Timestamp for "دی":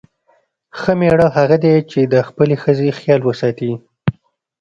1.63-1.75